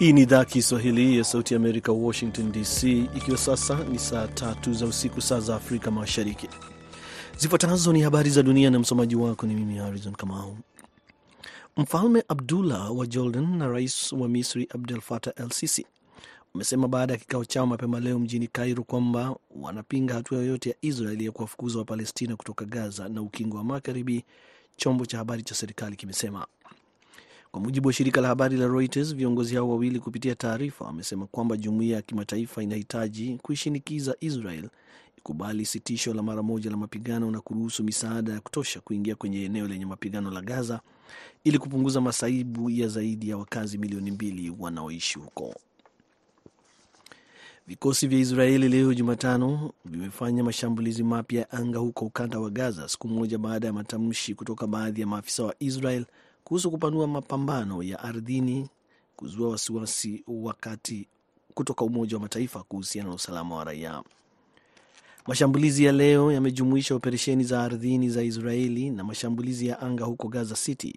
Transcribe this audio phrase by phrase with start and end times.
[0.00, 2.82] Hii ni idhaa Kiswahili ya Sauti ya Amerika, Washington DC,
[3.16, 6.48] ikiwa sasa ni saa tatu za usiku, saa za Afrika Mashariki.
[7.38, 10.56] Zifuatazo ni habari za dunia na msomaji wako ni mimi Harrison Kamau.
[11.76, 15.86] Mfalme Abdullah wa Jordan na rais wa Misri Abdel Fattah El Sisi
[16.54, 21.24] wamesema baada ya kikao chao mapema leo mjini Kairo kwamba wanapinga hatua yoyote ya Israeli
[21.24, 24.24] ya kuwafukuza Wapalestina kutoka Gaza na Ukingo wa Magharibi,
[24.76, 26.46] chombo cha habari cha serikali kimesema.
[27.52, 31.56] Kwa mujibu wa shirika la habari la Reuters, viongozi hao wawili kupitia taarifa wamesema kwamba
[31.56, 34.68] jumuiya ya kimataifa inahitaji kuishinikiza Israel
[35.18, 39.68] ikubali sitisho la mara moja la mapigano na kuruhusu misaada ya kutosha kuingia kwenye eneo
[39.68, 40.80] lenye mapigano la Gaza
[41.44, 45.54] ili kupunguza masaibu ya zaidi ya wakazi milioni mbili wanaoishi huko.
[47.66, 53.08] Vikosi vya Israeli leo Jumatano vimefanya mashambulizi mapya ya anga huko ukanda wa Gaza, siku
[53.08, 56.04] moja baada ya matamshi kutoka baadhi ya maafisa wa Israel
[56.50, 58.68] kuhusu kupanua mapambano ya ardhini
[59.16, 61.08] kuzua wasiwasi wakati
[61.54, 64.02] kutoka Umoja wa Mataifa kuhusiana na usalama wa raia.
[65.26, 70.54] Mashambulizi ya leo yamejumuisha operesheni za ardhini za Israeli na mashambulizi ya anga huko Gaza
[70.54, 70.94] City,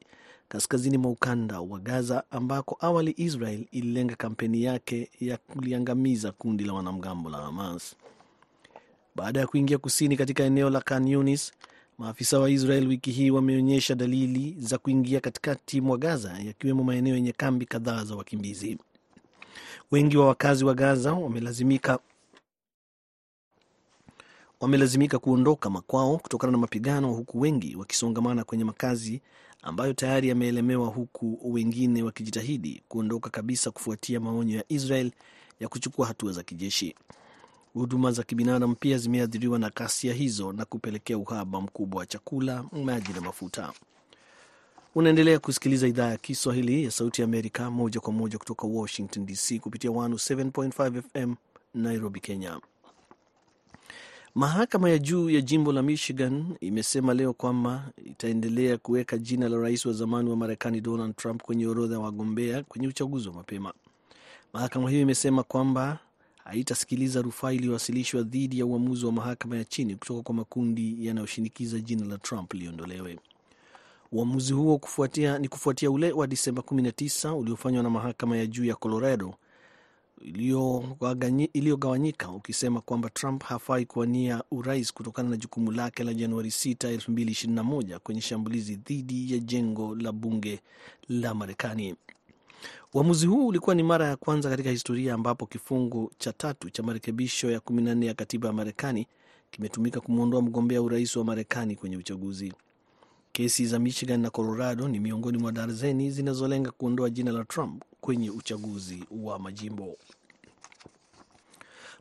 [0.50, 6.74] kaskazini mwa ukanda wa Gaza, ambako awali Israel ililenga kampeni yake ya kuliangamiza kundi la
[6.74, 7.96] wanamgambo la Hamas.
[9.16, 11.52] Baada ya kuingia kusini katika eneo la Khan Yunis,
[11.98, 17.32] maafisa wa Israel wiki hii wameonyesha dalili za kuingia katikati mwa Gaza, yakiwemo maeneo yenye
[17.32, 18.78] kambi kadhaa za wakimbizi.
[19.92, 22.00] Wengi wa wakazi wa Gaza wamelazimika
[24.60, 29.22] wamelazimika kuondoka makwao kutokana na mapigano, huku wengi wakisongamana kwenye makazi
[29.62, 35.12] ambayo tayari yameelemewa, huku wengine wakijitahidi kuondoka kabisa kufuatia maonyo ya Israel
[35.60, 36.96] ya kuchukua hatua za kijeshi.
[37.74, 43.14] Huduma za kibinadamu pia zimeathiriwa na ghasia hizo na kupelekea uhaba mkubwa wa chakula, maji
[43.14, 43.74] na mafuta.
[44.96, 49.60] Unaendelea kusikiliza idhaa ya Kiswahili ya Sauti ya Amerika moja kwa moja kutoka Washington DC
[49.60, 51.36] kupitia 107.5 FM
[51.74, 52.60] Nairobi, Kenya.
[54.36, 59.86] Mahakama ya juu ya jimbo la Michigan imesema leo kwamba itaendelea kuweka jina la rais
[59.86, 63.74] wa zamani wa Marekani Donald Trump kwenye orodha ya wagombea kwenye uchaguzi wa mapema.
[64.54, 66.00] Mahakama hiyo imesema kwamba
[66.44, 72.06] haitasikiliza rufaa iliyowasilishwa dhidi ya uamuzi wa mahakama ya chini kutoka kwa makundi yanayoshinikiza jina
[72.06, 73.20] la Trump liondolewe.
[74.12, 78.76] Uamuzi huo kufuatia, ni kufuatia ule wa Disemba 19 uliofanywa na mahakama ya juu ya
[78.76, 79.34] Colorado
[81.54, 87.98] iliyogawanyika ukisema kwamba Trump hafai kuwania urais kutokana na jukumu lake la Januari 6, 2021
[87.98, 90.60] kwenye shambulizi dhidi ya jengo la bunge
[91.10, 91.96] la Marekani.
[92.94, 97.52] Uamuzi huu ulikuwa ni mara ya kwanza katika historia ambapo kifungu cha tatu cha marekebisho
[97.52, 99.08] ya 14 ya katiba ya Marekani
[99.52, 102.54] kimetumika kumwondoa mgombea urais wa Marekani kwenye uchaguzi.
[103.32, 108.30] Kesi za Michigan na Colorado ni miongoni mwa darzeni zinazolenga kuondoa jina la Trump kwenye
[108.30, 109.98] uchaguzi wa majimbo.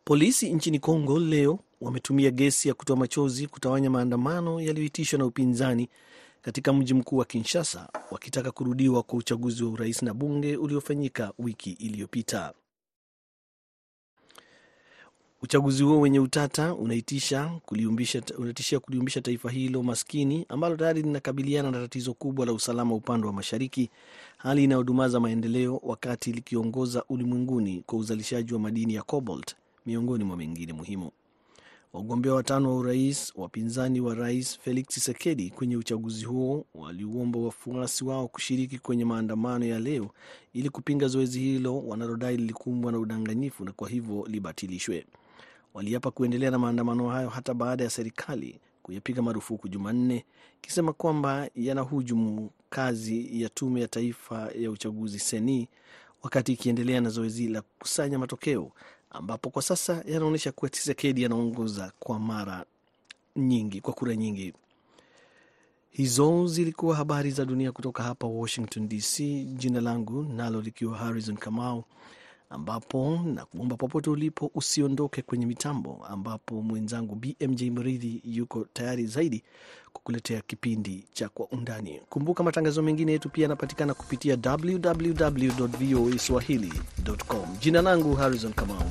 [0.04, 5.88] Polisi nchini Kongo leo wametumia gesi ya kutoa machozi kutawanya maandamano yaliyoitishwa na upinzani
[6.42, 11.70] katika mji mkuu wa Kinshasa wakitaka kurudiwa kwa uchaguzi wa urais na bunge uliofanyika wiki
[11.70, 12.52] iliyopita.
[15.42, 21.80] Uchaguzi huo wenye utata unaitisha kuliumbisha, unatishia kuliumbisha taifa hilo maskini ambalo tayari linakabiliana na
[21.80, 23.90] tatizo kubwa la usalama upande wa mashariki,
[24.36, 30.72] hali inayodumaza maendeleo wakati likiongoza ulimwenguni kwa uzalishaji wa madini ya cobalt miongoni mwa mengine
[30.72, 31.10] muhimu.
[31.92, 38.28] Wagombea watano wa urais, wapinzani wa rais Felix Tshisekedi kwenye uchaguzi huo, waliuomba wafuasi wao
[38.28, 40.10] kushiriki kwenye maandamano ya leo
[40.52, 45.06] ili kupinga zoezi hilo wanalodai lilikumbwa na udanganyifu na kwa hivyo libatilishwe.
[45.74, 50.24] Waliapa kuendelea na maandamano hayo hata baada ya serikali kuyapiga marufuku Jumanne,
[50.62, 55.68] ikisema kwamba yanahujumu kazi ya tume ya taifa ya uchaguzi seni,
[56.22, 58.72] wakati ikiendelea na zoezi la kukusanya matokeo
[59.14, 62.64] ambapo kwa sasa yanaonyesha kuwa Tshisekedi anaongoza kwa mara
[63.36, 64.52] nyingi kwa kura nyingi.
[65.90, 69.20] Hizo zilikuwa habari za dunia kutoka hapa Washington DC.
[69.44, 71.84] Jina langu nalo likiwa Harrison Kamau,
[72.52, 79.42] ambapo na kuomba popote ulipo usiondoke kwenye mitambo, ambapo mwenzangu BMJ Mridhi yuko tayari zaidi
[79.92, 82.00] kukuletea kipindi cha Kwa Undani.
[82.08, 87.56] Kumbuka matangazo mengine yetu pia yanapatikana kupitia www voa swahili.com.
[87.60, 88.82] Jina langu Harrison Kamau.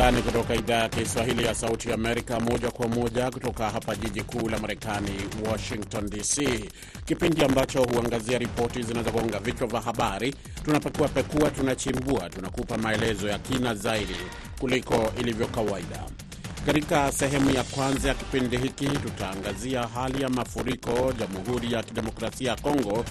[0.00, 4.22] Undani kutoka idhaa ya Kiswahili ya Sauti ya Amerika, moja kwa moja kutoka hapa jiji
[4.22, 5.10] kuu la Marekani,
[5.50, 6.60] Washington DC,
[7.04, 10.34] kipindi ambacho huangazia ripoti zinazogonga vichwa vya habari.
[10.64, 14.16] Tunapekua pekua, tunachimbua, tunakupa maelezo ya kina zaidi
[14.60, 16.02] kuliko ilivyo kawaida.
[16.66, 22.56] Katika sehemu ya kwanza ya kipindi hiki tutaangazia hali ya mafuriko Jamhuri ya Kidemokrasia ya
[22.56, 23.04] Kongo,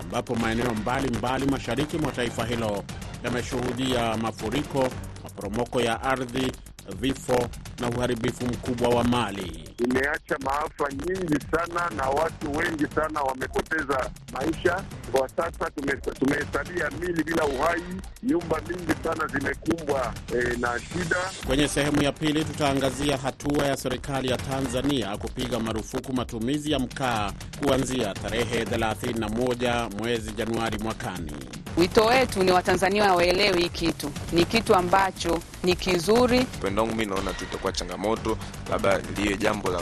[0.00, 2.84] ambapo maeneo mbalimbali mashariki mwa taifa hilo
[3.24, 4.88] yameshuhudia mafuriko,
[5.34, 6.52] maporomoko ya ardhi,
[7.00, 7.48] vifo
[7.80, 9.68] na uharibifu mkubwa wa mali.
[9.84, 14.84] Imeacha maafa nyingi sana na watu wengi sana wamepoteza maisha.
[15.12, 15.70] Kwa sasa
[16.18, 17.82] tumehesabia mili bila uhai,
[18.22, 21.16] nyumba mingi sana zimekumbwa e, na shida.
[21.46, 27.32] Kwenye sehemu ya pili tutaangazia hatua ya serikali ya Tanzania kupiga marufuku matumizi ya mkaa
[27.64, 31.32] kuanzia tarehe 31 mwezi Januari mwakani.
[31.76, 36.38] Wito wetu ni Watanzania waelewe hii kitu ni kitu ambacho ni kizuri.
[36.40, 38.38] Upendo wangu mi naona tu itakuwa changamoto,
[38.70, 39.80] labda liwe jambo la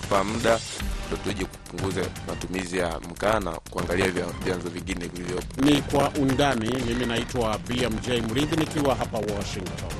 [0.00, 0.58] kupa muda
[1.08, 4.06] ndo tuje kupunguza matumizi ya mkaa na kuangalia
[4.44, 5.60] vyanzo vingine vilivyopo.
[5.62, 6.76] Ni Kwa Undani.
[6.86, 9.90] Mimi naitwa BMJ Mridhi nikiwa hapa Washington.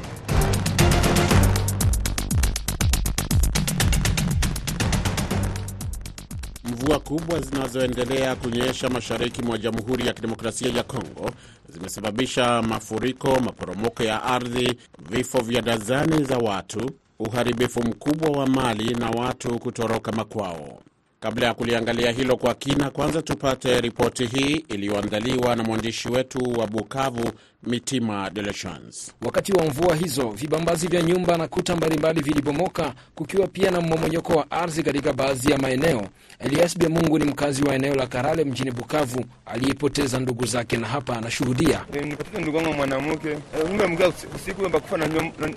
[6.96, 11.30] Mvua kubwa zinazoendelea kunyesha mashariki mwa Jamhuri ya Kidemokrasia ya Kongo
[11.68, 14.78] zimesababisha mafuriko, maporomoko ya ardhi,
[15.10, 20.82] vifo vya dazani za watu, uharibifu mkubwa wa mali na watu kutoroka makwao.
[21.20, 26.66] Kabla ya kuliangalia hilo kwa kina, kwanza tupate ripoti hii iliyoandaliwa na mwandishi wetu wa
[26.66, 27.30] Bukavu,
[27.62, 29.12] Mitima de la Chance.
[29.22, 34.32] Wakati wa mvua hizo, vibambazi vya nyumba na kuta mbalimbali vilibomoka, kukiwa pia na mmomonyoko
[34.32, 36.08] wa ardhi katika baadhi ya maeneo.
[36.38, 41.16] Elias Mungu ni mkazi wa eneo la Karale mjini Bukavu aliyepoteza ndugu zake, na hapa
[41.16, 41.84] anashuhudia.
[42.04, 43.38] Nipoteza ndugu wangu mwanamke
[43.68, 44.04] mwanamke
[44.34, 44.96] usiku bakufa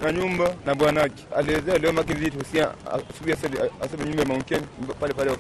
[0.02, 3.34] na nyumba na bwanake alielezea leo makivitu asubuhi
[3.82, 4.64] asema nyumba ya maukeni
[5.00, 5.32] pale pale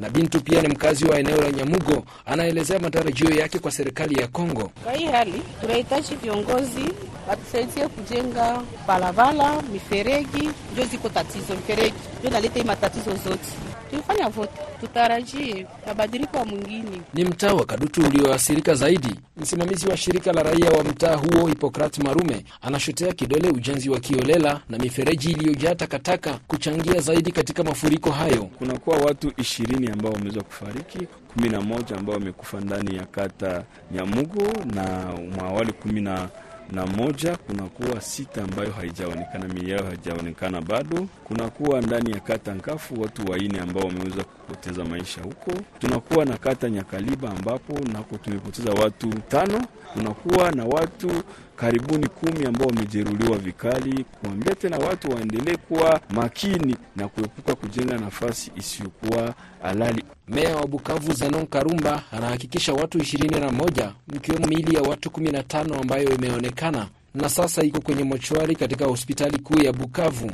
[0.00, 4.28] na Bintu pia ni mkazi wa eneo la Nyamugo, anaelezea matarajio yake kwa serikali ya
[4.28, 4.70] Kongo.
[4.84, 6.84] Kwa hii hali tunahitaji viongozi
[7.28, 13.48] watusaidie kujenga barabara, miferegi, ndio ziko tatizo, miferegi ndio naleta hii matatizo zote.
[13.90, 17.00] Tulifanya vote, tutarajie mabadiliko mwingine.
[17.14, 19.14] Ni mtaa wa Kadutu ulioathirika zaidi.
[19.36, 24.60] Msimamizi wa shirika la raia wa mtaa huo Hipokrat Marume anashotea kidole ujenzi wa kiolela
[24.68, 28.42] na mifereji iliyojaa takataka kuchangia zaidi katika mafuriko hayo.
[28.42, 30.98] Kunakuwa watu ishirini ambao wameweza kufariki,
[31.34, 36.28] kumi na moja ambao wamekufa ndani ya kata Nyamugo na mwawali kumi na
[36.72, 41.06] na moja kunakuwa sita ambayo haijaonekana, mili yao haijaonekana bado.
[41.24, 45.52] Kunakuwa ndani ya kata Nkafu watu waine ambao wameweza kupoteza maisha huko.
[45.78, 49.64] Tunakuwa na kata Nyakaliba ambapo nako tumepoteza watu tano.
[49.92, 51.10] Kunakuwa na watu
[51.60, 54.04] karibuni kumi ambao wamejeruhiwa vikali.
[54.20, 60.04] Kuambia tena watu waendelee kuwa makini na kuepuka kujenga nafasi isiyokuwa halali.
[60.28, 65.30] Meya wa Bukavu Zenon Karumba anahakikisha watu ishirini na moja mkiwemo miili ya watu kumi
[65.30, 70.30] na tano ambayo imeonekana na sasa iko kwenye mochwari katika hospitali kuu ya Bukavu.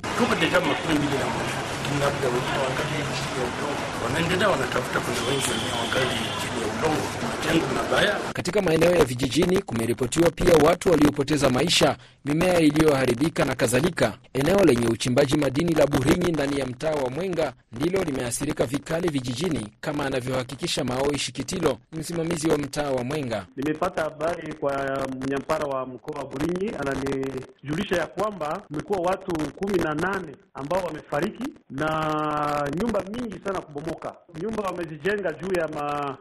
[4.04, 6.45] Wanaendelea wanatafuta, kuna wengi wenye wangali
[8.32, 14.12] Katika maeneo ya vijijini kumeripotiwa pia watu waliopoteza maisha, mimea iliyoharibika na kadhalika.
[14.34, 19.68] Eneo lenye uchimbaji madini la Burinyi ndani ya mtaa wa Mwenga ndilo limeathirika vikali vijijini,
[19.80, 23.46] kama anavyohakikisha Maoi Shikitilo, msimamizi wa mtaa wa Mwenga.
[23.56, 29.94] Nimepata habari kwa mnyampara wa mkoa wa Burinyi, ananijulisha ya kwamba kumekuwa watu kumi na
[29.94, 31.88] nane ambao wamefariki na
[32.80, 34.14] nyumba mingi sana kubomoka.
[34.42, 35.68] Nyumba wamezijenga juu ya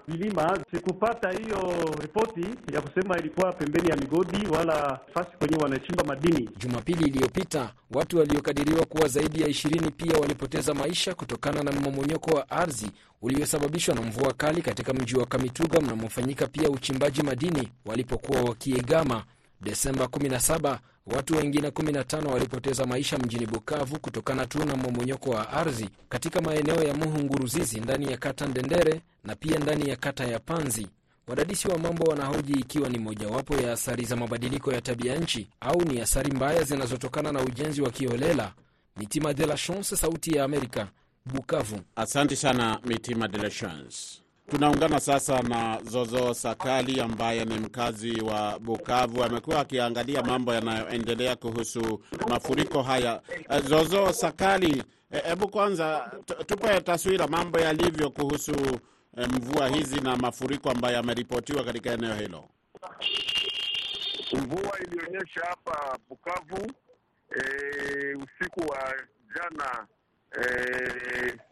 [0.08, 0.45] milima.
[0.74, 6.50] Sikupata hiyo ripoti ya kusema ilikuwa pembeni ya migodi wala fasi kwenye wanachimba madini.
[6.58, 12.50] Jumapili iliyopita watu waliokadiriwa kuwa zaidi ya ishirini pia walipoteza maisha kutokana na mmomonyoko wa
[12.50, 19.24] ardhi uliosababishwa na mvua kali katika mji wa Kamituga mnamofanyika pia uchimbaji madini walipokuwa wakiegama.
[19.62, 25.90] Desemba 17 watu wengine 15 walipoteza maisha mjini Bukavu kutokana tu na mmomonyoko wa ardhi
[26.10, 30.88] katika maeneo ya Muhunguruzizi ndani ya kata Ndendere na pia ndani ya kata ya Panzi.
[31.28, 35.82] Wadadisi wa mambo wanahoji ikiwa ni mojawapo ya athari za mabadiliko ya tabia nchi au
[35.82, 38.54] ni athari mbaya zinazotokana na ujenzi wa kiholela.
[38.98, 40.88] Mitima de la Chance, Sauti ya Amerika,
[41.26, 41.80] Bukavu.
[41.96, 44.22] Asante sana Mitima de la Chance.
[44.50, 49.24] Tunaungana sasa na Zozo Sakali ambaye ni mkazi wa Bukavu.
[49.24, 53.22] Amekuwa akiangalia mambo yanayoendelea kuhusu mafuriko haya.
[53.68, 54.84] Zozo Sakali,
[55.24, 56.12] hebu kwanza
[56.46, 58.80] tupe taswira mambo yalivyo kuhusu
[59.30, 62.44] mvua hizi na mafuriko ambayo yameripotiwa katika eneo hilo.
[64.34, 66.72] Mvua ilionyesha hapa Bukavu
[67.36, 67.42] e,
[68.16, 68.94] usiku wa
[69.36, 69.88] jana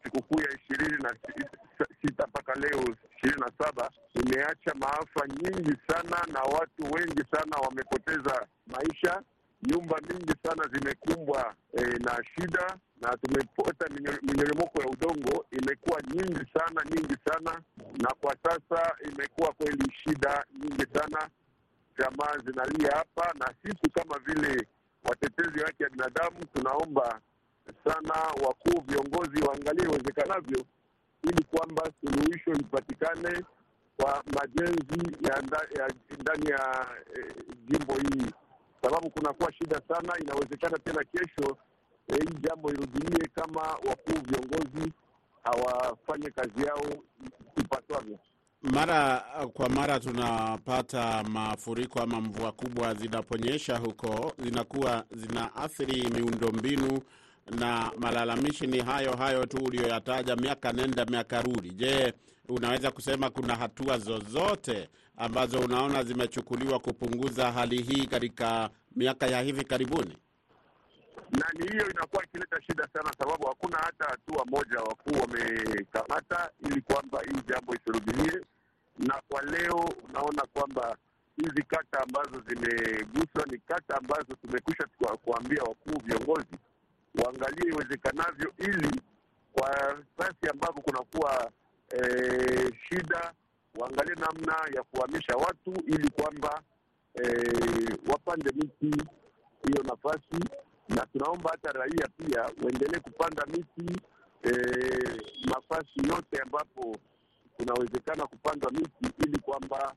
[0.03, 1.15] sikukuu ya ishirini na
[2.01, 8.47] sita mpaka leo ishirini na saba imeacha maafa nyingi sana na watu wengi sana wamepoteza
[8.67, 9.21] maisha.
[9.63, 16.45] Nyumba mingi sana zimekumbwa e, na shida na tumepota minyo- minyoromoko ya udongo imekuwa nyingi
[16.53, 17.61] sana nyingi sana,
[18.01, 21.29] na kwa sasa imekuwa kweli shida nyingi sana
[21.99, 24.67] jamaa zinalia hapa, na sisi kama vile
[25.03, 27.21] watetezi wa haki ya binadamu tunaomba
[27.83, 28.13] sana
[28.45, 30.63] wakuu viongozi waangalie iwezekanavyo,
[31.23, 33.43] ili kwamba suluhisho lipatikane
[33.97, 35.41] kwa majenzi ya
[36.21, 36.85] ndani ya ya
[37.17, 37.35] eh,
[37.67, 38.25] jimbo hii,
[38.81, 40.13] sababu kunakuwa shida sana.
[40.21, 41.57] Inawezekana tena kesho
[42.07, 44.93] eh, jambo irudilie kama wakuu viongozi
[45.43, 46.85] hawafanye kazi yao
[47.57, 48.19] ipaswavyo.
[48.61, 49.19] Mara
[49.53, 56.99] kwa mara tunapata mafuriko ama mvua kubwa zinaponyesha huko, zinakuwa zinaathiri miundombinu,
[57.51, 61.69] na malalamishi ni hayo hayo tu uliyoyataja, miaka nenda miaka rudi.
[61.69, 62.13] Je,
[62.49, 69.63] unaweza kusema kuna hatua zozote ambazo unaona zimechukuliwa kupunguza hali hii katika miaka ya hivi
[69.65, 70.17] karibuni?
[71.39, 76.81] na ni hiyo inakuwa ikileta shida sana, sababu hakuna hata hatua moja wakuu wamekamata ili
[76.81, 78.41] kwamba hii jambo isirudilie.
[78.97, 80.97] Na kwa leo unaona kwamba
[81.37, 84.87] hizi kata ambazo zimeguswa ni kata ambazo tumekwisha
[85.25, 86.55] kuambia wakuu viongozi
[87.23, 89.01] waangalie iwezekanavyo, ili
[89.53, 89.69] kwa
[90.17, 91.51] nafasi ambapo kunakuwa
[91.89, 91.99] e,
[92.89, 93.33] shida
[93.79, 96.61] waangalie namna ya kuhamisha watu ili kwamba
[97.23, 97.27] e,
[98.11, 99.05] wapande miti
[99.67, 100.49] hiyo nafasi.
[100.89, 104.01] Na tunaomba hata raia pia waendelee kupanda miti
[104.43, 104.51] e,
[105.45, 106.95] nafasi yote ambapo
[107.57, 109.93] kunawezekana kupandwa miti ili kwamba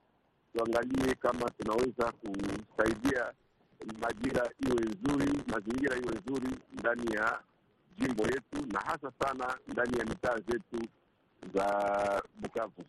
[0.54, 3.32] tuangalie kama tunaweza kusaidia
[4.00, 7.40] majira iwe nzuri, mazingira iwe nzuri ndani ya
[7.98, 10.88] jimbo yetu na hasa sana ndani ya mitaa zetu
[11.54, 12.84] za Bukavu.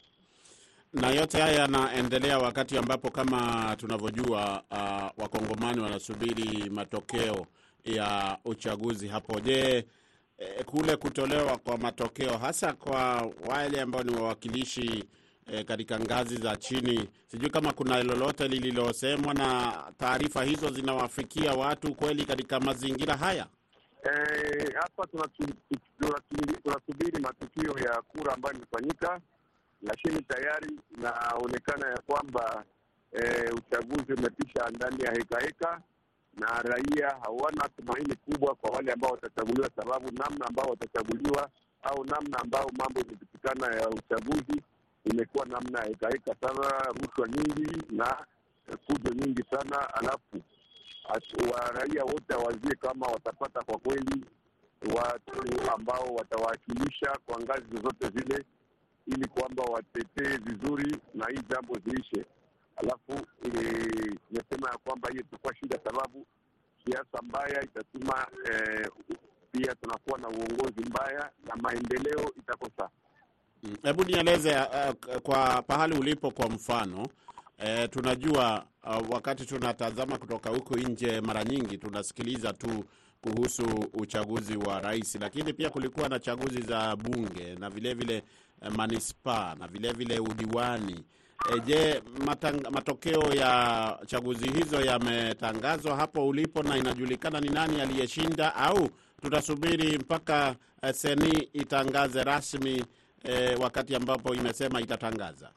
[0.93, 7.45] na yote haya yanaendelea wakati ambapo kama tunavyojua, uh, wakongomani wanasubiri matokeo
[7.85, 9.39] ya uchaguzi hapo.
[9.39, 9.85] Je,
[10.37, 15.03] eh, kule kutolewa kwa matokeo hasa kwa wale ambao ni wawakilishi
[15.47, 21.95] eh, katika ngazi za chini, sijui kama kuna lolote lililosemwa na taarifa hizo zinawafikia watu
[21.95, 23.47] kweli katika mazingira haya?
[24.03, 25.07] Eh, hapa
[26.63, 29.19] tunasubiri matukio ya kura ambayo imefanyika,
[29.81, 32.63] lakini tayari inaonekana ya kwamba
[33.11, 35.81] e, uchaguzi umepisha ndani ya heka heka,
[36.37, 41.49] na raia hawana tumaini kubwa kwa wale ambao watachaguliwa, sababu namna ambao watachaguliwa
[41.83, 44.61] au namna ambao mambo imepitikana ya uchaguzi
[45.09, 46.69] imekuwa namna ya heka heka sana,
[47.01, 48.25] rushwa nyingi na
[48.69, 50.41] eh, fujo nyingi sana, alafu
[51.53, 54.25] waraia wote hawazie kama watapata kwa kweli
[54.95, 58.45] watu ambao watawakilisha kwa ngazi zozote zile,
[59.07, 62.25] ili kwamba watetee vizuri na hii jambo ziishe.
[62.75, 66.25] Alafu imesema ya kwamba hiyo itakuwa shida, sababu
[66.85, 68.89] siasa mbaya itatuma eh,
[69.51, 72.89] pia tunakuwa na uongozi mbaya na maendeleo itakosa.
[73.63, 77.07] Mm, Hebu nieleze uh, kwa pahali ulipo kwa mfano
[77.57, 82.83] eh, tunajua uh, wakati tunatazama kutoka huku nje, mara nyingi tunasikiliza tu
[83.21, 88.23] kuhusu uchaguzi wa rais, lakini pia kulikuwa na chaguzi za bunge na vilevile vile,
[88.61, 91.03] eh, manispaa na vilevile vile udiwani.
[91.53, 92.01] Eh, je,
[92.71, 98.89] matokeo ya chaguzi hizo yametangazwa hapo ulipo na inajulikana ni nani aliyeshinda, au
[99.21, 100.55] tutasubiri mpaka
[100.93, 102.83] seni itangaze rasmi
[103.23, 105.51] eh, wakati ambapo imesema itatangaza?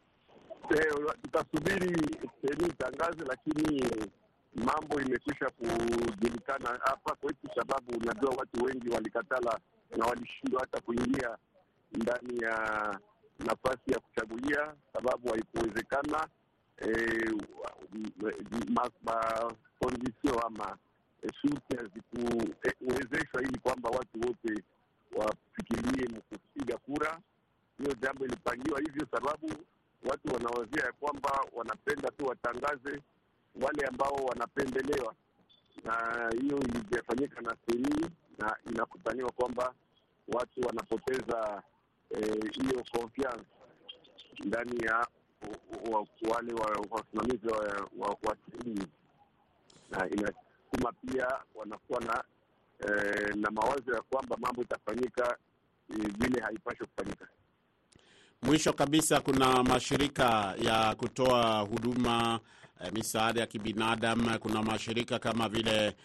[0.70, 3.84] Eh, tutasubiri sehemu itangaze, lakini
[4.54, 9.58] mambo imekwisha kujulikana hapa kwetu, sababu unajua watu wengi walikatala
[9.96, 11.36] na walishindwa hata kuingia
[11.92, 12.54] ndani ya
[13.38, 16.26] nafasi ya kuchagulia, sababu haikuwezekana
[16.78, 17.34] eh,
[19.04, 20.76] makondisio ama
[21.22, 24.62] eh, shurti hazikuwezeshwa ili kwamba watu wote
[25.16, 27.18] wafikirie kupiga kura.
[27.80, 29.50] Hiyo jambo ilipangiwa hivyo sababu
[30.04, 33.00] watu wanawazia ya kwamba wanapenda tu watangaze
[33.62, 35.14] wale ambao wanapendelewa,
[35.84, 35.94] na
[36.40, 39.74] hiyo ilijafanyika na seni na inakutaniwa kwamba
[40.28, 41.62] watu wanapoteza
[42.54, 43.44] hiyo eh, confiance
[44.44, 45.06] ndani ya
[46.30, 46.52] wale
[46.90, 48.36] wasimamizi wa, wa
[49.90, 52.24] na inasukuma pia wanakuwa na
[52.88, 55.38] eh, na mawazo ya kwamba mambo itafanyika
[55.88, 57.28] vile eh, haipashwi kufanyika.
[58.42, 62.40] Mwisho kabisa, kuna mashirika ya kutoa huduma
[62.84, 64.38] eh, misaada ya kibinadamu.
[64.38, 65.96] Kuna mashirika kama vile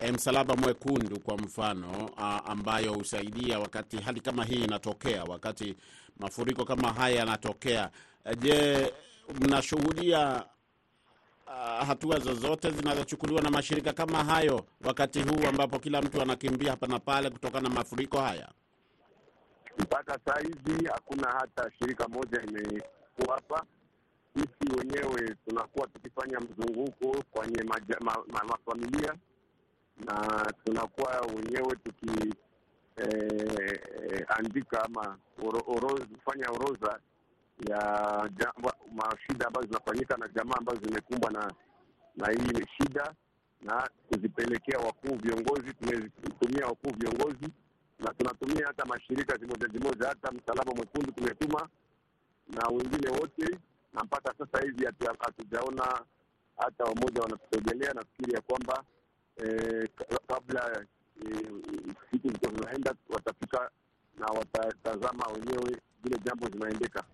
[0.00, 5.74] eh, Msalaba Mwekundu kwa mfano ah, ambayo husaidia wakati hali kama hii inatokea, wakati
[6.20, 7.90] mafuriko kama haya yanatokea.
[8.24, 8.92] Eh, Je,
[9.40, 10.44] mnashuhudia
[11.46, 16.86] uh, hatua zozote zinazochukuliwa na mashirika kama hayo wakati huu ambapo kila mtu anakimbia hapa
[16.86, 18.48] na pale kutokana na mafuriko haya?
[19.78, 23.64] Mpaka saa hizi hakuna hata shirika moja imekuwa hapa.
[24.34, 29.14] Sisi wenyewe tunakuwa tukifanya mzunguko kwenye mafamilia ma, ma, mafamilia
[30.06, 32.34] na tunakuwa wenyewe tuki
[32.96, 35.98] eh, andika ama oro, oro,
[36.54, 36.98] orodha
[37.68, 37.80] ya
[38.36, 41.52] jamba, mashida ambazo zinafanyika na jamaa ambazo zimekumbwa na
[42.16, 43.12] na hii shida
[43.62, 45.72] na kuzipelekea wakuu viongozi.
[45.74, 47.48] Tumetumia wakuu viongozi
[48.02, 51.68] na tunatumia hata mashirika zimoja zimoja, hata Msalaba Mwekundu tumetuma
[52.48, 53.58] na wengine wote,
[53.92, 54.84] na mpaka sasa hivi
[55.20, 56.02] hatujaona
[56.56, 57.92] hata wamoja wanatusogelea.
[57.94, 58.82] Nafikiri ya kwamba
[59.36, 60.86] eh, ka- kabla eh,
[62.10, 63.70] siku ziko zinaenda watafika
[64.18, 67.04] na watatazama wenyewe vile jambo zinaendeka.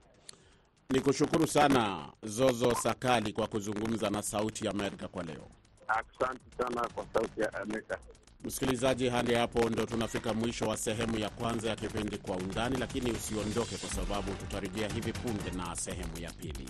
[0.91, 5.49] Ni kushukuru sana Zozo Sakali kwa kuzungumza na Sauti ya Amerika kwa leo.
[5.89, 7.99] Asante sana kwa Sauti ya Amerika.
[8.45, 13.11] Msikilizaji, hadi hapo ndo tunafika mwisho wa sehemu ya kwanza ya kipindi Kwa Undani, lakini
[13.13, 16.69] usiondoke, kwa sababu tutarejea hivi punde na sehemu ya pili.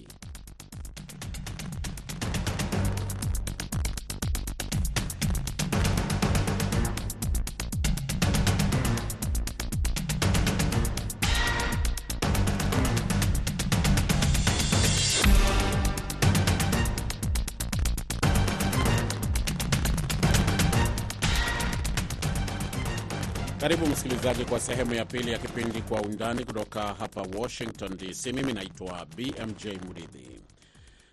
[23.60, 28.26] Karibu msikilizaji kwa sehemu ya pili ya kipindi Kwa Undani kutoka hapa Washington DC.
[28.32, 30.40] Mimi naitwa BMJ Muridhi.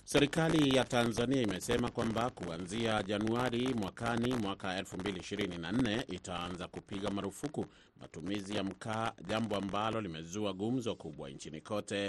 [0.04, 7.66] Serikali ya Tanzania imesema kwamba kuanzia Januari mwakani mwaka 2024 itaanza kupiga marufuku
[8.02, 12.06] matumizi ya mkaa, jambo ambalo limezua gumzo kubwa nchini kote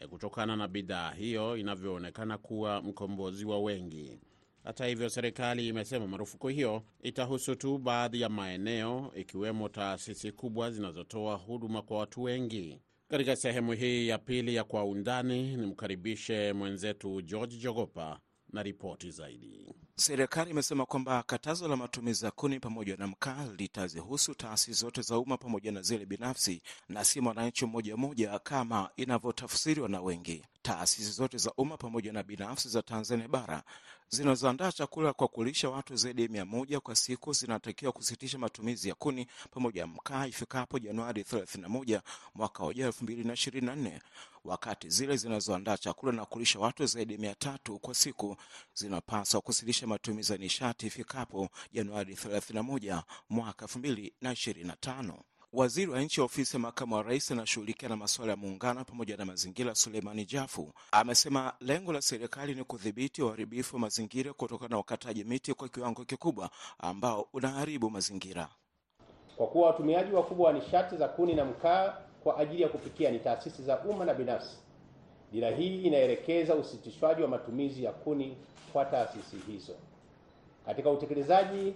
[0.00, 4.18] eh, kutokana na bidhaa hiyo inavyoonekana kuwa mkombozi wa wengi.
[4.64, 11.36] Hata hivyo, serikali imesema marufuku hiyo itahusu tu baadhi ya maeneo ikiwemo taasisi kubwa zinazotoa
[11.36, 12.80] huduma kwa watu wengi.
[13.08, 18.20] Katika sehemu hii ya pili ya Kwa Undani, nimkaribishe mwenzetu George Jogopa
[18.52, 19.74] na ripoti zaidi.
[19.96, 25.18] Serikali imesema kwamba katazo la matumizi ya kuni pamoja na mkaa litazihusu taasisi zote za
[25.18, 30.44] umma pamoja na zile binafsi na si mwananchi mmoja mmoja kama inavyotafsiriwa na wengi.
[30.62, 33.62] Taasisi zote za umma pamoja na binafsi za Tanzania bara
[34.12, 38.94] zinazoandaa chakula kwa kulisha watu zaidi ya mia moja kwa siku zinatakiwa kusitisha matumizi ya
[38.94, 42.00] kuni pamoja na mkaa ifikapo Januari 31
[42.34, 44.00] mwaka ujao 2024
[44.44, 48.36] wakati zile zinazoandaa chakula na kulisha watu zaidi ya mia tatu kwa siku
[48.74, 55.14] zinapaswa kusitisha matumizi ya nishati ifikapo Januari 31 mwaka 2025.
[55.52, 59.24] Waziri wa nchi ofisi ya makamu wa rais anashughulikia na masuala ya muungano pamoja na
[59.24, 65.24] mazingira, Suleimani Jafu amesema lengo la serikali ni kudhibiti uharibifu wa mazingira kutokana na ukataji
[65.24, 68.48] miti kwa kiwango kikubwa ambao unaharibu mazingira.
[69.36, 73.18] Kwa kuwa watumiaji wakubwa wa nishati za kuni na mkaa kwa ajili ya kupikia ni
[73.18, 74.56] taasisi za umma na binafsi,
[75.32, 78.36] dira hii inaelekeza usitishwaji wa matumizi ya kuni
[78.72, 79.74] kwa taasisi hizo.
[80.66, 81.74] Katika utekelezaji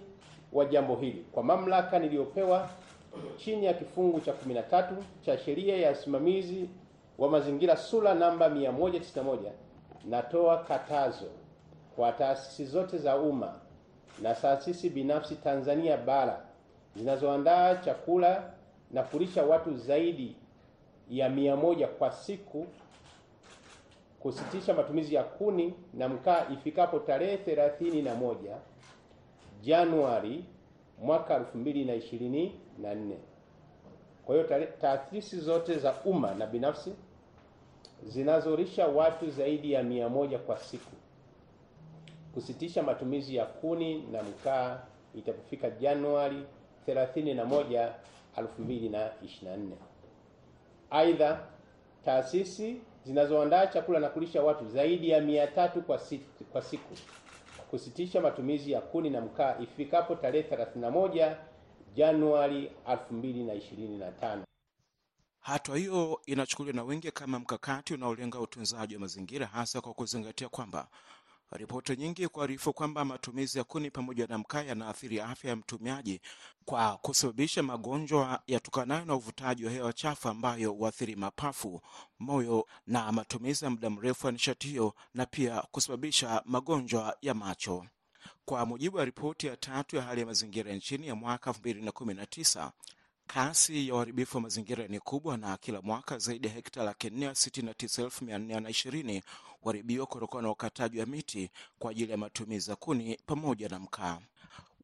[0.53, 2.69] wa jambo hili, kwa mamlaka niliyopewa
[3.37, 6.69] chini ya kifungu cha 13 cha sheria ya usimamizi
[7.17, 9.37] wa mazingira sura namba 191,
[10.05, 11.25] natoa katazo
[11.95, 13.53] kwa taasisi zote za umma
[14.21, 16.45] na taasisi binafsi Tanzania bara
[16.95, 18.53] zinazoandaa chakula
[18.91, 20.35] na kulisha watu zaidi
[21.09, 22.67] ya mia moja kwa siku
[24.19, 28.35] kusitisha matumizi ya kuni na mkaa ifikapo tarehe 31
[29.61, 30.45] Januari
[31.01, 31.39] mwaka
[32.81, 33.15] 2024.
[34.25, 36.93] Kwa hiyo taasisi zote za umma na binafsi
[38.03, 40.91] zinazolisha watu zaidi ya mia moja kwa siku
[42.33, 44.79] kusitisha matumizi ya kuni na mkaa
[45.15, 46.43] itapofika Januari
[46.87, 47.89] 31,
[48.37, 49.57] 2024.
[50.89, 51.39] Aidha,
[52.05, 56.93] taasisi zinazoandaa chakula na kulisha watu zaidi ya mia tatu kwa siku, kwa siku
[57.69, 61.35] kusitisha matumizi ya kuni na mkaa ifikapo tarehe 31
[61.95, 64.43] Januari 2025.
[65.39, 70.87] Hatua hiyo inachukuliwa na wengi kama mkakati unaolenga utunzaji wa mazingira, hasa kwa kuzingatia kwamba
[71.51, 76.21] ripoti nyingi kuarifu kwamba matumizi ya kuni pamoja na mkaa yanaathiri afya ya mtumiaji
[76.65, 81.81] kwa kusababisha magonjwa yatokanayo na uvutaji wa hewa chafu ambayo huathiri mapafu,
[82.19, 87.85] moyo na matumizi ya muda mrefu ya nishati hiyo, na pia kusababisha magonjwa ya macho.
[88.45, 92.71] Kwa mujibu wa ripoti ya tatu ya hali ya mazingira nchini ya mwaka 2019
[93.27, 97.35] kasi ya uharibifu wa mazingira ni kubwa, na kila mwaka zaidi ya hekta laki nne
[97.35, 99.23] sitini na tisa elfu mia nne na ishirini
[99.61, 104.19] huharibiwa kutokana na ukataji wa miti kwa ajili ya matumizi ya kuni pamoja na mkaa.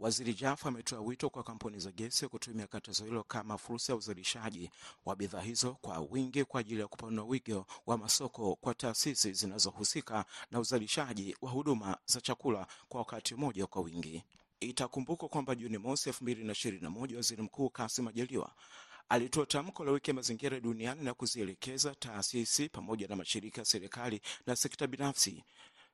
[0.02, 4.72] Waziri Jafo ametoa wito kwa kampuni za gesi kutumia katazo hilo kama fursa ya uzalishaji
[5.06, 10.26] wa bidhaa hizo kwa wingi kwa ajili ya kupanua wigo wa masoko kwa taasisi zinazohusika
[10.52, 14.24] na uzalishaji wa huduma za chakula kwa wakati mmoja kwa wingi.
[14.60, 18.52] Itakumbukwa kwamba Juni mosi elfu mbili na ishirini na moja waziri mkuu Kassim Majaliwa
[19.10, 24.22] alitoa tamko la wiki ya mazingira duniani na kuzielekeza taasisi pamoja na mashirika ya serikali
[24.48, 25.44] na sekta binafsi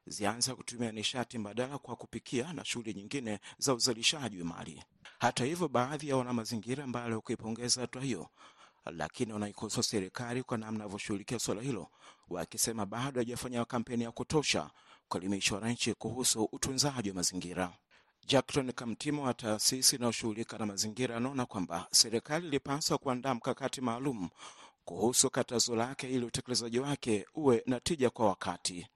[0.08, 4.84] zianza kutumia nishati mbadala kwa kupikia na shughuli nyingine za uzalishaji wa mali.
[5.20, 8.30] Hata hivyo, baadhi ya wanamazingira mbali ya kuipongeza hatua hiyo,
[8.86, 11.88] lakini wanaikosoa serikali kwa namna inavyoshughulikia suala hilo,
[12.30, 14.70] wakisema bado hajafanya kampeni ya kutosha
[15.10, 17.74] kuelimisha wananchi kuhusu utunzaji wa mazingira.
[18.28, 24.30] Jackton Kamtimo wa taasisi inayoshughulika na mazingira anaona kwamba serikali ilipaswa kuandaa mkakati maalum
[24.86, 28.88] kuhusu katazo lake ili utekelezaji wake uwe na tija kwa wakati.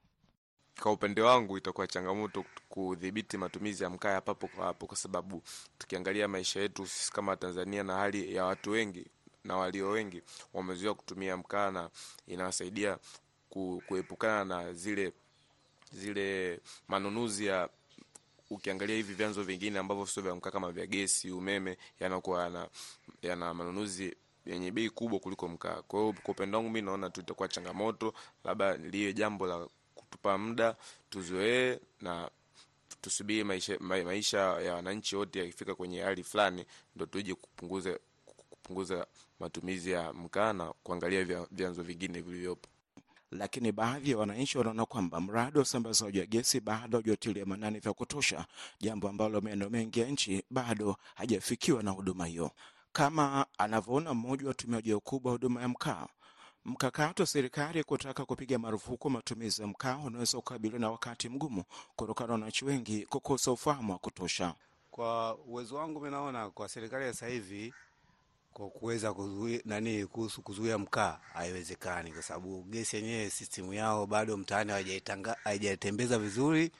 [0.81, 5.43] Kwa upande wangu itakuwa changamoto kudhibiti matumizi ya mkaa ya papo kwa hapo, kwa sababu
[5.77, 9.05] tukiangalia maisha yetu sisi kama Tanzania na hali ya watu wengi
[9.43, 10.21] na walio wengi
[10.53, 11.89] wamezoea kutumia mkaa na
[12.27, 12.97] inawasaidia
[13.87, 15.13] kuepukana na zile
[15.91, 17.69] zile manunuzi ya
[18.49, 22.67] ukiangalia hivi vyanzo vingine ambavyo sio vya mkaa kama vya gesi, umeme, yanakuwa yana,
[23.21, 24.15] yana manunuzi
[24.45, 25.81] yenye bei kubwa kuliko mkaa.
[25.81, 28.13] Kwa hiyo kwa upande wangu mi naona tu itakuwa changamoto,
[28.43, 29.67] labda liwe jambo la
[30.11, 30.75] kutupa muda
[31.09, 32.29] tuzoee na
[33.01, 37.99] tusubiri maisha, maisha ya wananchi wote yakifika kwenye hali fulani, ndo tuje kupunguza
[38.49, 39.07] kupunguza
[39.39, 42.69] matumizi ya mkaa na kuangalia vyanzo vingine vilivyopo
[43.31, 47.93] lakini baadhi ya wananchi wanaona kwamba mradi wa usambazaji wa gesi bado haujatilia manani vya
[47.93, 48.45] kutosha,
[48.79, 52.51] jambo ambalo maeneo mengi ya nchi bado hajafikiwa na huduma hiyo,
[52.93, 56.07] kama anavyoona mmoja wa watumiaji wakubwa wa huduma ya mkaa.
[56.65, 61.63] Mkakati wa serikali kutaka kupiga marufuku matumizi ya mkaa unaweza kukabiliwa na wakati mgumu
[61.95, 64.55] kutokana na wananchi wengi kukosa ufahamu wa kutosha.
[64.91, 67.73] Kwa uwezo wangu, mi naona kwa serikali ya sasa hivi
[68.53, 74.37] kwa kuweza kuzuia nani kuhusu kuzuia mkaa haiwezekani, kwa sababu gesi yenyewe sistimu yao bado
[74.37, 74.71] mtaani
[75.43, 76.71] haijatembeza vizuri.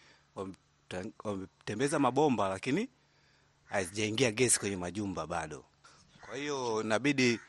[1.24, 2.90] Wametembeza mabomba, lakini
[3.66, 5.66] haijaingia gesi kwenye majumba bado.
[6.26, 7.40] Kwa hiyo inabidi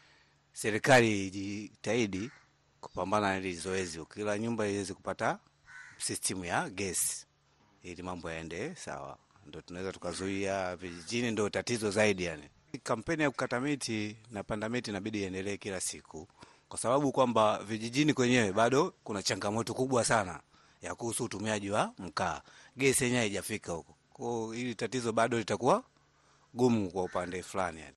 [0.53, 2.31] serikali ijitahidi
[2.81, 5.39] kupambana na hili zoezi, kila nyumba iweze kupata
[5.99, 7.27] sistimu ya gesi
[7.83, 10.77] ili mambo yaende sawa, ndo tunaweza tukazuia.
[10.77, 12.49] Vijijini ndo tatizo zaidi yani.
[12.83, 16.29] Kampeni ya kukata miti na panda miti inabidi iendelee kila siku,
[16.69, 20.41] kwa sababu kwamba vijijini kwenyewe bado kuna changamoto kubwa sana
[20.83, 22.43] ya kuhusu utumiaji wa mkaa.
[22.77, 25.85] Gesi yenyewe haijafika huko, kwa hili tatizo bado litakuwa
[26.55, 27.97] gumu kwa upande fulani yani.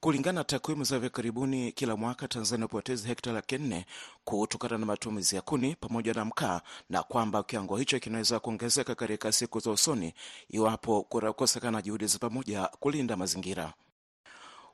[0.00, 3.86] Kulingana na takwimu za hivi karibuni, kila mwaka Tanzania hupoteza hekta laki nne
[4.24, 6.60] kutokana na matumizi ya kuni pamoja na mkaa,
[6.90, 10.14] na kwamba kiwango hicho kinaweza kuongezeka katika siku za usoni
[10.48, 13.72] iwapo kutakosekana juhudi za pamoja kulinda mazingira.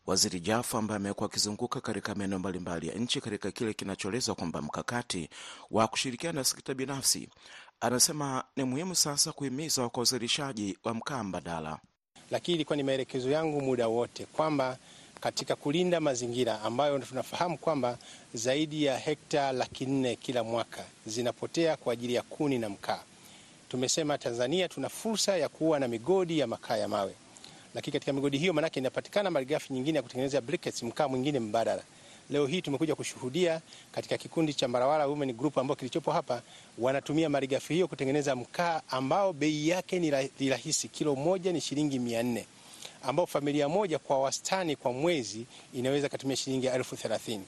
[0.06, 5.28] Waziri Jafo ambaye amekuwa akizunguka katika maeneo mbalimbali ya nchi katika kile kinachoelezwa kwamba mkakati
[5.70, 7.28] wa kushirikiana na sekta binafsi,
[7.80, 11.78] anasema ni muhimu sasa kuhimiza kwa uzalishaji wa mkaa mbadala.
[12.30, 14.78] Lakini ilikuwa ni maelekezo yangu muda wote kwamba
[15.26, 17.98] katika kulinda mazingira ambayo tunafahamu kwamba
[18.34, 23.00] zaidi ya hekta laki nne kila mwaka zinapotea kwa ajili ya kuni na mkaa,
[23.68, 27.14] tumesema Tanzania tuna fursa ya kuwa na migodi ya makaa ya mawe.
[27.74, 31.82] Lakini katika migodi hiyo manake inapatikana malighafi nyingine ya kutengeneza briquettes, mkaa mwingine mbadala.
[32.30, 33.60] Leo hii tumekuja kushuhudia
[33.92, 36.42] katika kikundi cha Mbarawara Women Group ambao kilichopo hapa,
[36.78, 39.98] wanatumia malighafi hiyo kutengeneza mkaa ambao bei yake
[40.38, 42.46] ni rahisi, kilo moja ni shilingi mia nne
[43.06, 47.44] ambao familia moja kwa wastani kwa mwezi inaweza katumia shilingi elfu thelathini.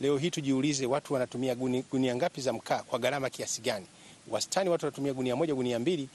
[0.00, 3.86] Leo hii tujiulize, watu wanatumia gunia, gunia ngapi za mkaa kwa gharama kiasi gani?
[4.28, 6.08] Wastani watu wanatumia gunia moja, gunia mbili,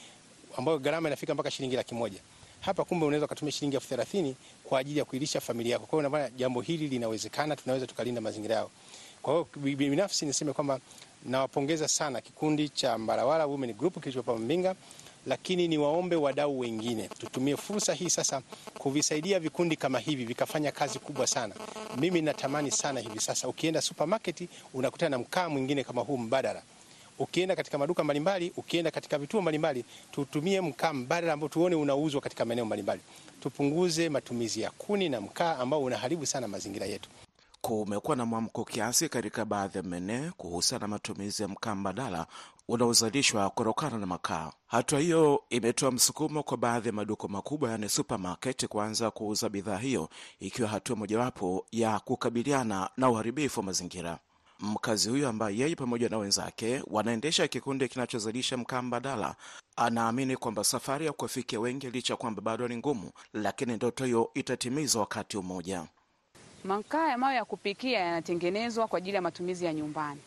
[0.58, 2.20] ambayo gharama inafika mpaka shilingi laki moja
[2.60, 5.86] hapa kumbe unaweza ukatumia shilingi elfu thelathini kwa ajili ya kuilisha familia yako.
[5.86, 8.72] Kwa hiyo naona jambo hili linawezekana, tunaweza tukalinda mazingira yao.
[9.22, 10.80] Kwa hiyo binafsi niseme kwamba
[11.26, 14.76] nawapongeza sana kikundi cha Mbarawara Women Group kilichopo Mbinga,
[15.28, 18.42] lakini niwaombe wadau wengine tutumie fursa hii sasa
[18.78, 21.56] kuvisaidia vikundi kama hivi vikafanya kazi kubwa sana.
[21.98, 26.62] Mimi natamani sana hivi sasa ukienda supermarket unakutana na mkaa mwingine kama huu mbadala
[27.20, 32.46] ukienda katika maduka mbalimbali, ukienda katika vituo mbalimbali, tutumie mkaa mbadala ambao tuone unauzwa katika
[32.46, 33.02] maeneo mbalimbali.
[33.42, 37.10] Tupunguze matumizi ya kuni na mkaa ambao unaharibu sana mazingira yetu.
[37.62, 42.28] Kumekuwa na mwamko kiasi katika baadhi ya maeneo kuhusiana na matumizi ya mkaa mbadala
[42.68, 44.52] unaozalishwa kutokana na makaa.
[44.68, 50.10] Hatua hiyo imetoa msukumo kwa baadhi ya maduka makubwa, yaani supermarket, kuanza kuuza bidhaa hiyo,
[50.40, 54.20] ikiwa hatua mojawapo ya kukabiliana na uharibifu wa mazingira.
[54.60, 59.36] Mkazi huyo ambaye yeye pamoja na wenzake wanaendesha kikundi kinachozalisha mkaa mbadala
[59.76, 64.32] anaamini kwamba safari ya kuwafikia wengi, licha ya kwamba bado ni ngumu, lakini ndoto hiyo
[64.34, 65.84] itatimizwa wakati mmoja.
[66.64, 70.22] Makaa ya mawe ya kupikia yanatengenezwa kwa ajili ya matumizi ya nyumbani.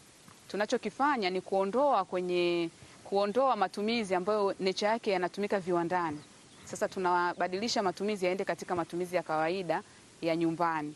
[0.51, 2.71] Tunachokifanya ni kuondoa kwenye
[3.05, 6.21] kuondoa matumizi ambayo necha yake yanatumika viwandani.
[6.65, 9.83] Sasa tunabadilisha matumizi yaende katika matumizi ya kawaida
[10.23, 10.95] ya nyumbani.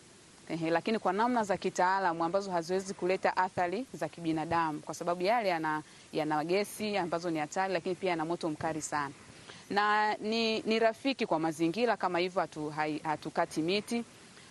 [0.48, 5.48] Ehe, lakini kwa namna za kitaalamu ambazo haziwezi kuleta athari za kibinadamu, kwa sababu yale
[5.48, 9.14] yana, yana gesi ambazo ni hatari, lakini pia yana moto mkali sana,
[9.70, 12.70] na ni, ni rafiki kwa mazingira kama hivyo, hatu,
[13.02, 14.04] hatukati miti,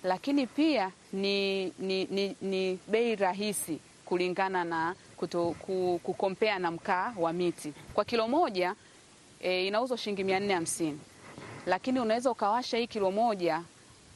[0.04, 5.56] lakini pia ni, ni, ni, ni bei rahisi kulingana na kuto,
[6.04, 7.74] kukompea na mkaa wa miti.
[7.94, 8.76] Kwa kilo moja
[9.40, 11.00] e, inauzwa shilingi mia nne hamsini,
[11.66, 13.62] lakini unaweza ukawasha hii kilo moja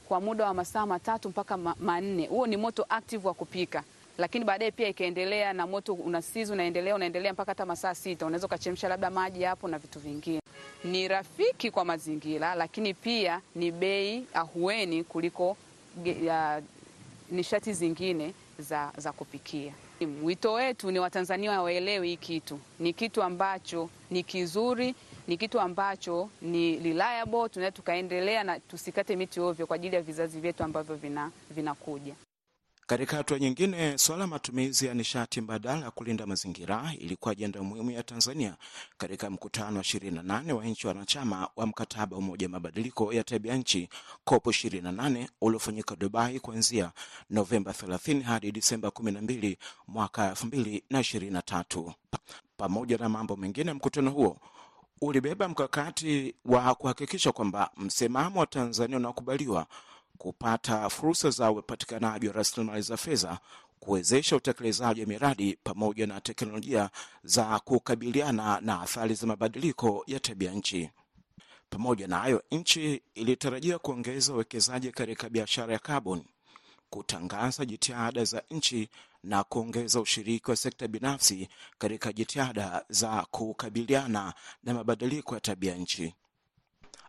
[0.08, 2.26] kwa muda wa masaa matatu mpaka manne.
[2.28, 3.84] Huo ni moto active wa kupika,
[4.18, 8.26] lakini baadaye pia ikaendelea na moto unasizi, unaendelea unaendelea mpaka hata masaa sita.
[8.26, 10.42] Unaweza ukachemsha labda maji hapo na vitu vingine.
[10.84, 15.58] Ni rafiki kwa mazingira, lakini pia ni bei ahueni kuliko
[16.24, 16.62] ya
[17.32, 19.74] nishati zingine za, za kupikia.
[20.24, 24.96] Wito wetu ni Watanzania waelewe hii kitu ni kitu ambacho ni kizuri
[25.28, 30.40] ni kitu ambacho ni reliable, tunaweza tukaendelea na tusikate miti ovyo kwa ajili ya vizazi
[30.40, 32.16] vyetu ambavyo vinakuja vina
[32.88, 37.92] katika hatua nyingine, suala la matumizi ya nishati mbadala ya kulinda mazingira ilikuwa ajenda muhimu
[37.92, 38.56] ya Tanzania
[38.98, 43.90] katika mkutano wa 28 wa nchi wanachama wa mkataba wa Umoja mabadiliko ya tabia nchi
[44.26, 46.92] COP 28 uliofanyika Dubai kuanzia
[47.30, 51.94] Novemba 30 hadi Disemba 12 mwaka 2023.
[52.58, 54.38] Pamoja na mambo mengine, mkutano huo
[55.02, 59.68] ulibeba mkakati wa kuhakikisha kwamba msimamo wa Tanzania unakubaliwa
[60.18, 63.40] kupata fursa za upatikanaji wa rasilimali za fedha,
[63.80, 66.90] kuwezesha utekelezaji wa miradi pamoja na teknolojia
[67.24, 70.90] za kukabiliana na athari za mabadiliko ya tabia nchi.
[71.70, 76.26] Pamoja na hayo, nchi ilitarajia kuongeza uwekezaji katika biashara ya kaboni,
[76.90, 78.90] kutangaza jitihada za nchi
[79.24, 86.14] na kuongeza ushiriki wa sekta binafsi katika jitihada za kukabiliana na mabadiliko ya tabia nchi.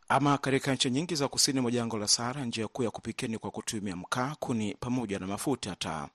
[0.08, 3.38] Ama katika nchi nyingi za kusini mwa jangwa la Sahara, njia kuu ya kupikia ni
[3.38, 6.08] kwa kutumia mkaa, kuni pamoja na mafuta taa.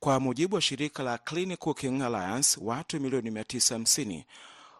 [0.00, 4.24] Kwa mujibu wa shirika la Clean Cooking Alliance, watu milioni 950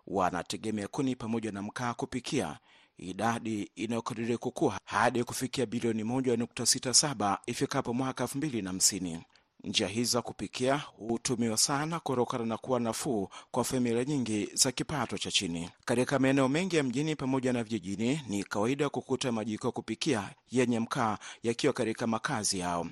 [0.06, 2.58] wanategemea kuni pamoja na mkaa kupikia,
[2.98, 9.20] idadi inayokadiriwa kukua hadi kufikia bilioni 1.67 ifikapo mwaka 2050.
[9.66, 15.18] Njia hizi za kupikia hutumiwa sana kutokana na kuwa nafuu kwa familia nyingi za kipato
[15.18, 15.70] cha chini.
[15.84, 20.80] Katika maeneo mengi ya mjini pamoja na vijijini, ni kawaida kukuta majiko ya kupikia yenye
[20.80, 22.86] mkaa yakiwa katika makazi yao,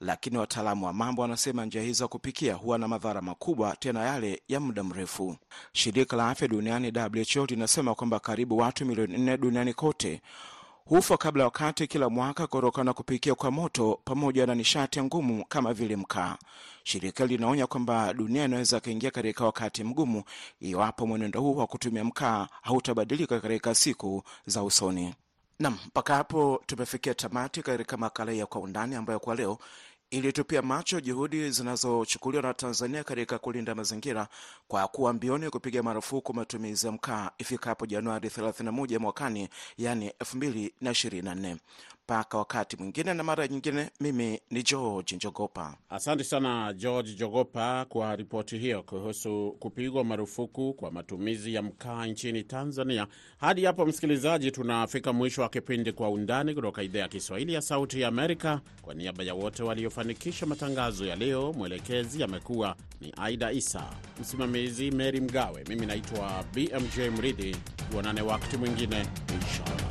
[0.00, 4.42] lakini wataalamu wa mambo wanasema njia hizi za kupikia huwa na madhara makubwa, tena yale
[4.48, 5.36] ya muda mrefu.
[5.72, 6.92] Shirika la Afya Duniani
[7.36, 10.20] WHO linasema kwamba karibu watu milioni nne duniani kote
[10.88, 15.44] hufa kabla ya wakati kila mwaka kutokana na kupikia kwa moto pamoja na nishati ngumu
[15.48, 16.36] kama vile mkaa.
[16.84, 20.22] Shirika linaonya kwamba dunia inaweza kaingia katika wakati mgumu
[20.60, 25.14] iwapo mwenendo huu wa kutumia mkaa hautabadilika katika siku za usoni.
[25.58, 29.58] Nam, mpaka hapo tumefikia tamati katika makala ya Kwa Undani ambayo kwa leo
[30.10, 34.28] ilitupia macho juhudi zinazochukuliwa na Tanzania katika kulinda mazingira
[34.68, 41.56] kwa kuwa mbioni kupiga marufuku matumizi ya mkaa ifikapo Januari 31 mwakani, yani 2024.
[42.08, 45.76] Mpaka wakati mwingine na mara nyingine, mimi ni George Njogopa.
[45.90, 52.42] Asante sana George Jogopa kwa ripoti hiyo kuhusu kupigwa marufuku kwa matumizi ya mkaa nchini
[52.42, 53.06] Tanzania.
[53.38, 58.00] Hadi hapo, msikilizaji, tunafika mwisho wa kipindi Kwa Undani kutoka idhaa ya Kiswahili ya Sauti
[58.00, 58.60] ya Amerika.
[58.82, 63.84] Kwa niaba ya wote waliofanikisha matangazo ya leo, mwelekezi amekuwa ni Aida Isa,
[64.20, 67.56] msimamizi Meri Mgawe, mimi naitwa BMJ Mridhi.
[67.90, 69.87] Tuonane wakati mwingine, inshallah.